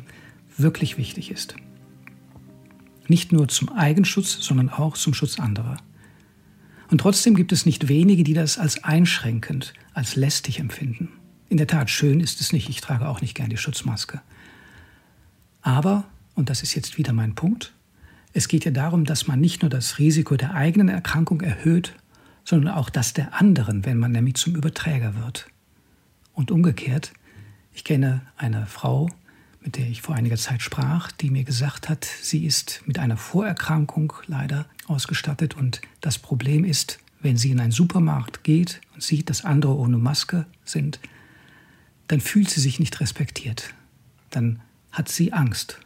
wirklich 0.58 1.00
wichtig 1.00 1.32
ist. 1.32 1.56
Nicht 3.08 3.32
nur 3.32 3.48
zum 3.48 3.70
Eigenschutz, 3.70 4.40
sondern 4.42 4.70
auch 4.70 4.96
zum 4.96 5.14
Schutz 5.14 5.40
anderer. 5.40 5.78
Und 6.90 7.00
trotzdem 7.00 7.36
gibt 7.36 7.52
es 7.52 7.66
nicht 7.66 7.88
wenige, 7.88 8.24
die 8.24 8.34
das 8.34 8.58
als 8.58 8.84
einschränkend, 8.84 9.74
als 9.94 10.16
lästig 10.16 10.60
empfinden. 10.60 11.10
In 11.50 11.58
der 11.58 11.68
Tat, 11.68 11.90
schön 11.90 12.20
ist 12.20 12.42
es 12.42 12.54
nicht. 12.54 12.70
Ich 12.70 12.82
trage 12.82 13.08
auch 13.08 13.22
nicht 13.22 13.36
gern 13.36 13.50
die 13.50 13.58
Schutzmaske. 13.58 14.22
Aber, 15.62 16.06
und 16.36 16.50
das 16.50 16.64
ist 16.64 16.76
jetzt 16.76 16.98
wieder 16.98 17.14
mein 17.14 17.36
Punkt, 17.36 17.74
es 18.34 18.48
geht 18.48 18.66
ja 18.66 18.72
darum, 18.72 19.06
dass 19.06 19.28
man 19.28 19.40
nicht 19.40 19.62
nur 19.62 19.70
das 19.70 19.98
Risiko 19.98 20.36
der 20.36 20.54
eigenen 20.54 20.90
Erkrankung 20.90 21.42
erhöht, 21.42 21.94
sondern 22.44 22.74
auch 22.74 22.90
das 22.90 23.14
der 23.14 23.34
anderen, 23.34 23.86
wenn 23.86 23.98
man 23.98 24.12
nämlich 24.12 24.36
zum 24.36 24.56
Überträger 24.56 25.16
wird. 25.16 25.48
Und 26.34 26.52
umgekehrt, 26.52 27.14
ich 27.74 27.84
kenne 27.84 28.22
eine 28.38 28.66
Frau, 28.66 29.10
mit 29.66 29.78
der 29.78 29.88
ich 29.88 30.04
vor 30.04 30.16
einiger 30.16 30.38
Zeit 30.38 30.62
sprach, 30.62 31.12
die 31.12 31.32
mir 31.32 31.44
gesagt 31.44 31.90
hat, 31.90 32.06
sie 32.06 32.46
ist 32.46 32.84
mit 32.86 33.00
einer 33.00 33.18
Vorerkrankung 33.18 34.14
leider 34.28 34.68
ausgestattet 34.86 35.56
und 35.56 35.82
das 36.02 36.20
Problem 36.20 36.64
ist, 36.64 37.00
wenn 37.22 37.36
sie 37.36 37.50
in 37.50 37.60
einen 37.60 37.72
Supermarkt 37.72 38.44
geht 38.44 38.80
und 38.94 39.02
sieht, 39.02 39.30
dass 39.30 39.44
andere 39.44 39.76
ohne 39.76 39.98
Maske 39.98 40.46
sind, 40.64 41.00
dann 42.08 42.22
fühlt 42.22 42.52
sie 42.52 42.62
sich 42.62 42.80
nicht 42.80 43.00
respektiert. 43.00 43.74
Dann 44.30 44.62
hat 44.92 45.10
sie 45.10 45.34
Angst. 45.34 45.80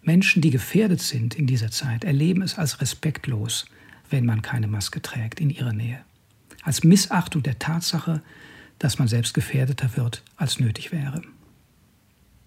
Menschen, 0.00 0.40
die 0.40 0.50
gefährdet 0.50 1.02
sind 1.02 1.34
in 1.34 1.46
dieser 1.46 1.70
Zeit, 1.70 2.04
erleben 2.04 2.40
es 2.40 2.56
als 2.56 2.80
respektlos, 2.80 3.66
wenn 4.08 4.24
man 4.24 4.40
keine 4.40 4.68
Maske 4.68 5.02
trägt 5.02 5.40
in 5.40 5.50
ihrer 5.50 5.74
Nähe. 5.74 6.00
Als 6.62 6.82
Missachtung 6.82 7.42
der 7.42 7.58
Tatsache, 7.58 8.22
dass 8.78 8.98
man 8.98 9.08
selbst 9.08 9.34
gefährdeter 9.34 9.96
wird, 9.98 10.22
als 10.36 10.58
nötig 10.58 10.92
wäre. 10.92 11.20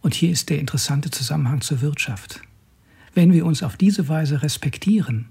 Und 0.02 0.16
hier 0.16 0.32
ist 0.32 0.50
der 0.50 0.60
interessante 0.60 1.12
Zusammenhang 1.12 1.62
zur 1.62 1.82
Wirtschaft. 1.82 2.42
Wenn 3.14 3.34
wir 3.34 3.46
uns 3.46 3.62
auf 3.62 3.78
diese 3.78 4.08
Weise 4.08 4.42
respektieren, 4.42 5.30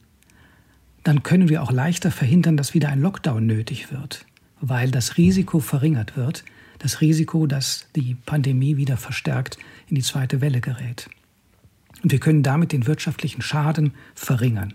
dann 1.03 1.23
können 1.23 1.49
wir 1.49 1.63
auch 1.63 1.73
leichter 1.73 2.11
verhindern, 2.11 2.57
dass 2.57 2.75
wieder 2.75 2.89
ein 2.89 3.01
Lockdown 3.01 3.47
nötig 3.47 3.91
wird, 3.91 4.27
weil 4.61 4.91
das 4.91 5.17
Risiko 5.17 5.61
verringert 5.61 6.17
wird, 6.17 6.45
das 6.79 7.01
Risiko, 7.01 7.47
dass 7.47 7.87
die 7.97 8.15
Pandemie 8.15 8.77
wieder 8.77 8.97
verstärkt 8.97 9.59
in 9.89 9.97
die 9.97 10.03
zweite 10.03 10.41
Welle 10.41 10.61
gerät. 10.61 11.09
Und 12.03 12.13
wir 12.13 12.21
können 12.21 12.43
damit 12.43 12.73
den 12.73 12.87
wirtschaftlichen 12.87 13.43
Schaden 13.43 13.95
verringern, 14.15 14.75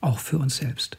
auch 0.00 0.18
für 0.18 0.38
uns 0.38 0.56
selbst. 0.56 0.98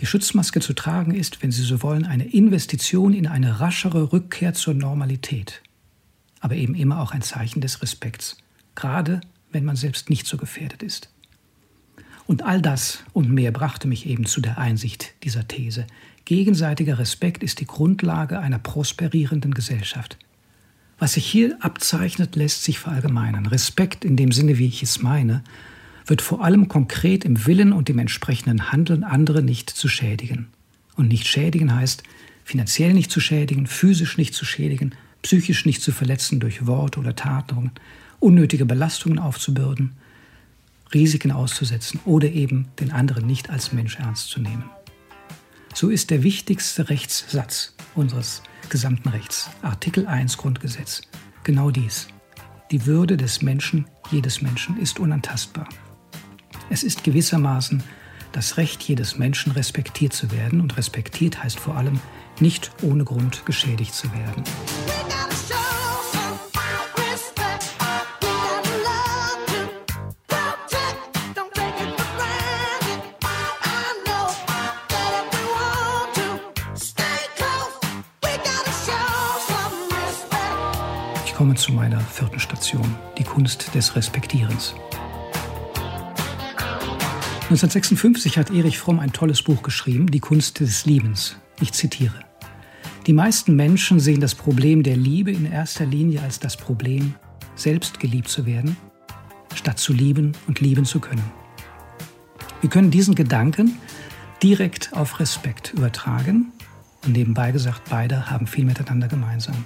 Die 0.00 0.06
Schutzmaske 0.06 0.60
zu 0.60 0.72
tragen 0.72 1.14
ist, 1.14 1.42
wenn 1.42 1.52
Sie 1.52 1.62
so 1.62 1.82
wollen, 1.82 2.06
eine 2.06 2.24
Investition 2.24 3.12
in 3.12 3.26
eine 3.26 3.60
raschere 3.60 4.12
Rückkehr 4.12 4.54
zur 4.54 4.72
Normalität 4.72 5.62
aber 6.40 6.56
eben 6.56 6.74
immer 6.74 7.00
auch 7.00 7.12
ein 7.12 7.22
Zeichen 7.22 7.60
des 7.60 7.82
Respekts, 7.82 8.36
gerade 8.74 9.20
wenn 9.52 9.64
man 9.64 9.76
selbst 9.76 10.10
nicht 10.10 10.26
so 10.26 10.36
gefährdet 10.36 10.82
ist. 10.82 11.10
Und 12.26 12.42
all 12.42 12.62
das 12.62 13.02
und 13.12 13.30
mehr 13.30 13.50
brachte 13.50 13.88
mich 13.88 14.06
eben 14.06 14.24
zu 14.24 14.40
der 14.40 14.58
Einsicht 14.58 15.14
dieser 15.24 15.48
These. 15.48 15.86
Gegenseitiger 16.24 16.98
Respekt 16.98 17.42
ist 17.42 17.60
die 17.60 17.66
Grundlage 17.66 18.38
einer 18.38 18.58
prosperierenden 18.58 19.52
Gesellschaft. 19.52 20.16
Was 20.98 21.14
sich 21.14 21.26
hier 21.26 21.56
abzeichnet, 21.60 22.36
lässt 22.36 22.62
sich 22.62 22.78
verallgemeinern. 22.78 23.46
Respekt 23.46 24.04
in 24.04 24.16
dem 24.16 24.32
Sinne, 24.32 24.58
wie 24.58 24.66
ich 24.66 24.82
es 24.82 25.02
meine, 25.02 25.42
wird 26.06 26.22
vor 26.22 26.44
allem 26.44 26.68
konkret 26.68 27.24
im 27.24 27.46
Willen 27.46 27.72
und 27.72 27.88
dem 27.88 27.98
entsprechenden 27.98 28.70
Handeln 28.70 29.02
andere 29.02 29.42
nicht 29.42 29.70
zu 29.70 29.88
schädigen. 29.88 30.48
Und 30.94 31.08
nicht 31.08 31.26
schädigen 31.26 31.74
heißt 31.74 32.02
finanziell 32.44 32.92
nicht 32.92 33.10
zu 33.10 33.20
schädigen, 33.20 33.66
physisch 33.66 34.18
nicht 34.18 34.34
zu 34.34 34.44
schädigen, 34.44 34.94
psychisch 35.22 35.66
nicht 35.66 35.82
zu 35.82 35.92
verletzen 35.92 36.40
durch 36.40 36.66
Worte 36.66 37.00
oder 37.00 37.14
Taten, 37.14 37.72
unnötige 38.18 38.66
Belastungen 38.66 39.18
aufzubürden, 39.18 39.92
Risiken 40.92 41.32
auszusetzen 41.32 42.00
oder 42.04 42.28
eben 42.28 42.68
den 42.80 42.90
anderen 42.90 43.26
nicht 43.26 43.50
als 43.50 43.72
Mensch 43.72 43.96
ernst 43.96 44.28
zu 44.28 44.40
nehmen. 44.40 44.68
So 45.74 45.88
ist 45.88 46.10
der 46.10 46.22
wichtigste 46.22 46.88
Rechtssatz 46.88 47.74
unseres 47.94 48.42
gesamten 48.68 49.08
Rechts, 49.08 49.50
Artikel 49.62 50.06
1 50.06 50.36
Grundgesetz, 50.36 51.02
genau 51.44 51.70
dies. 51.70 52.08
Die 52.70 52.86
Würde 52.86 53.16
des 53.16 53.42
Menschen, 53.42 53.86
jedes 54.10 54.42
Menschen, 54.42 54.78
ist 54.78 54.98
unantastbar. 54.98 55.68
Es 56.70 56.82
ist 56.82 57.02
gewissermaßen 57.02 57.82
das 58.32 58.56
Recht 58.56 58.82
jedes 58.82 59.18
Menschen 59.18 59.52
respektiert 59.52 60.12
zu 60.12 60.30
werden. 60.30 60.60
Und 60.60 60.76
respektiert 60.76 61.42
heißt 61.42 61.58
vor 61.58 61.76
allem, 61.76 62.00
nicht 62.38 62.70
ohne 62.82 63.04
Grund 63.04 63.44
geschädigt 63.46 63.94
zu 63.94 64.12
werden. 64.12 64.44
Ich 81.26 81.34
komme 81.34 81.54
zu 81.54 81.72
meiner 81.72 82.00
vierten 82.00 82.38
Station, 82.38 82.96
die 83.16 83.24
Kunst 83.24 83.74
des 83.74 83.96
Respektierens. 83.96 84.74
1956 87.50 88.38
hat 88.38 88.52
Erich 88.52 88.78
Fromm 88.78 89.00
ein 89.00 89.12
tolles 89.12 89.42
Buch 89.42 89.64
geschrieben, 89.64 90.08
Die 90.12 90.20
Kunst 90.20 90.60
des 90.60 90.86
Liebens. 90.86 91.34
Ich 91.60 91.72
zitiere. 91.72 92.14
Die 93.08 93.12
meisten 93.12 93.56
Menschen 93.56 93.98
sehen 93.98 94.20
das 94.20 94.36
Problem 94.36 94.84
der 94.84 94.96
Liebe 94.96 95.32
in 95.32 95.50
erster 95.50 95.84
Linie 95.84 96.22
als 96.22 96.38
das 96.38 96.56
Problem, 96.56 97.16
selbst 97.56 97.98
geliebt 97.98 98.28
zu 98.28 98.46
werden, 98.46 98.76
statt 99.52 99.80
zu 99.80 99.92
lieben 99.92 100.30
und 100.46 100.60
lieben 100.60 100.84
zu 100.84 101.00
können. 101.00 101.24
Wir 102.60 102.70
können 102.70 102.92
diesen 102.92 103.16
Gedanken 103.16 103.80
direkt 104.44 104.92
auf 104.92 105.18
Respekt 105.18 105.72
übertragen 105.74 106.52
und 107.04 107.14
nebenbei 107.14 107.50
gesagt, 107.50 107.82
beide 107.90 108.30
haben 108.30 108.46
viel 108.46 108.64
miteinander 108.64 109.08
gemeinsam. 109.08 109.64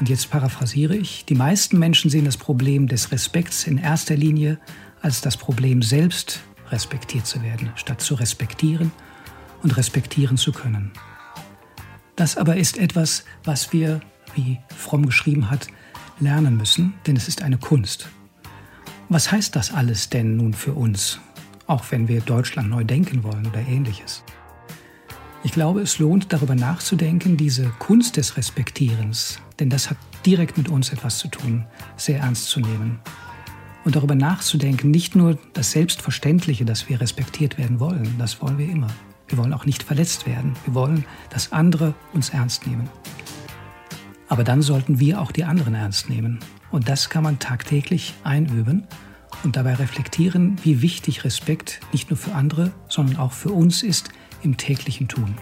Und 0.00 0.08
jetzt 0.08 0.32
paraphrasiere 0.32 0.96
ich, 0.96 1.26
die 1.26 1.36
meisten 1.36 1.78
Menschen 1.78 2.10
sehen 2.10 2.24
das 2.24 2.38
Problem 2.38 2.88
des 2.88 3.12
Respekts 3.12 3.68
in 3.68 3.78
erster 3.78 4.16
Linie 4.16 4.58
als 5.00 5.20
das 5.20 5.36
Problem 5.36 5.80
selbst 5.82 6.42
respektiert 6.72 7.26
zu 7.26 7.42
werden, 7.42 7.72
statt 7.76 8.00
zu 8.00 8.14
respektieren 8.14 8.90
und 9.62 9.76
respektieren 9.76 10.36
zu 10.36 10.52
können. 10.52 10.92
Das 12.16 12.36
aber 12.36 12.56
ist 12.56 12.78
etwas, 12.78 13.24
was 13.44 13.72
wir, 13.72 14.00
wie 14.34 14.58
Fromm 14.76 15.06
geschrieben 15.06 15.50
hat, 15.50 15.68
lernen 16.20 16.56
müssen, 16.56 16.94
denn 17.06 17.16
es 17.16 17.28
ist 17.28 17.42
eine 17.42 17.58
Kunst. 17.58 18.08
Was 19.08 19.30
heißt 19.30 19.56
das 19.56 19.72
alles 19.72 20.08
denn 20.08 20.36
nun 20.36 20.54
für 20.54 20.72
uns, 20.72 21.20
auch 21.66 21.84
wenn 21.90 22.08
wir 22.08 22.20
Deutschland 22.20 22.70
neu 22.70 22.84
denken 22.84 23.22
wollen 23.22 23.46
oder 23.46 23.60
ähnliches? 23.60 24.24
Ich 25.44 25.52
glaube, 25.52 25.80
es 25.80 25.98
lohnt 25.98 26.32
darüber 26.32 26.54
nachzudenken, 26.54 27.36
diese 27.36 27.66
Kunst 27.78 28.16
des 28.16 28.36
Respektierens, 28.36 29.40
denn 29.58 29.70
das 29.70 29.90
hat 29.90 29.96
direkt 30.24 30.56
mit 30.56 30.68
uns 30.68 30.92
etwas 30.92 31.18
zu 31.18 31.28
tun, 31.28 31.66
sehr 31.96 32.20
ernst 32.20 32.48
zu 32.48 32.60
nehmen 32.60 33.00
und 33.84 33.96
darüber 33.96 34.14
nachzudenken, 34.14 34.90
nicht 34.90 35.16
nur 35.16 35.38
das 35.52 35.72
Selbstverständliche, 35.72 36.64
dass 36.64 36.88
wir 36.88 37.00
respektiert 37.00 37.58
werden 37.58 37.80
wollen, 37.80 38.16
das 38.18 38.40
wollen 38.40 38.58
wir 38.58 38.68
immer. 38.68 38.88
Wir 39.28 39.38
wollen 39.38 39.52
auch 39.52 39.64
nicht 39.64 39.82
verletzt 39.82 40.26
werden. 40.26 40.54
Wir 40.64 40.74
wollen, 40.74 41.04
dass 41.30 41.52
andere 41.52 41.94
uns 42.12 42.30
ernst 42.30 42.66
nehmen. 42.66 42.88
Aber 44.28 44.44
dann 44.44 44.62
sollten 44.62 45.00
wir 45.00 45.20
auch 45.20 45.32
die 45.32 45.44
anderen 45.44 45.74
ernst 45.74 46.08
nehmen. 46.10 46.38
Und 46.70 46.88
das 46.88 47.10
kann 47.10 47.22
man 47.22 47.38
tagtäglich 47.38 48.14
einüben 48.24 48.86
und 49.44 49.56
dabei 49.56 49.74
reflektieren, 49.74 50.56
wie 50.62 50.82
wichtig 50.82 51.24
Respekt 51.24 51.80
nicht 51.92 52.10
nur 52.10 52.16
für 52.16 52.34
andere, 52.34 52.72
sondern 52.88 53.16
auch 53.16 53.32
für 53.32 53.50
uns 53.50 53.82
ist 53.82 54.10
im 54.42 54.56
täglichen 54.56 55.08
Tun. 55.08 55.34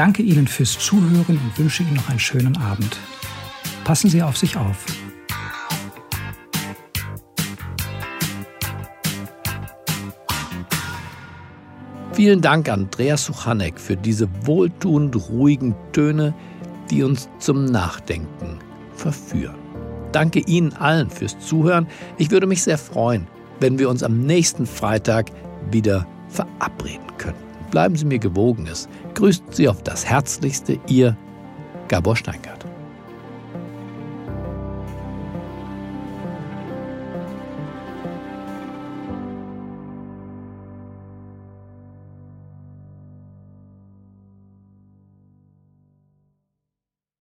Danke 0.00 0.22
Ihnen 0.22 0.46
fürs 0.46 0.78
Zuhören 0.78 1.38
und 1.38 1.58
wünsche 1.58 1.82
Ihnen 1.82 1.92
noch 1.92 2.08
einen 2.08 2.18
schönen 2.18 2.56
Abend. 2.56 2.96
Passen 3.84 4.08
Sie 4.08 4.22
auf 4.22 4.34
sich 4.34 4.56
auf. 4.56 4.86
Vielen 12.14 12.40
Dank, 12.40 12.70
Andreas 12.70 13.26
Suchanek, 13.26 13.78
für 13.78 13.98
diese 13.98 14.26
wohltuend 14.46 15.16
ruhigen 15.28 15.74
Töne, 15.92 16.32
die 16.90 17.02
uns 17.02 17.28
zum 17.38 17.66
Nachdenken 17.66 18.58
verführen. 18.94 19.58
Danke 20.12 20.38
Ihnen 20.40 20.72
allen 20.72 21.10
fürs 21.10 21.38
Zuhören. 21.40 21.86
Ich 22.16 22.30
würde 22.30 22.46
mich 22.46 22.62
sehr 22.62 22.78
freuen, 22.78 23.26
wenn 23.60 23.78
wir 23.78 23.90
uns 23.90 24.02
am 24.02 24.20
nächsten 24.20 24.64
Freitag 24.64 25.30
wieder 25.70 26.06
verabreden 26.30 27.04
könnten. 27.18 27.49
Bleiben 27.70 27.96
Sie 27.96 28.04
mir 28.04 28.18
gewogen. 28.18 28.66
Es 28.66 28.88
grüßt 29.14 29.54
Sie 29.54 29.68
auf 29.68 29.82
das 29.82 30.06
Herzlichste, 30.06 30.78
Ihr 30.86 31.16
Gabor 31.88 32.16
Steingart. 32.16 32.69